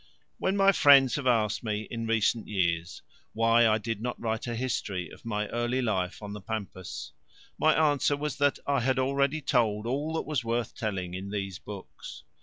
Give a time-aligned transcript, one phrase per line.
[0.39, 3.03] When my friends have asked me in recent years
[3.33, 7.11] why I did not write a history of my early life on the pampas,
[7.59, 11.59] my answer was that I had already told all that was worth telling in these
[11.59, 12.23] books.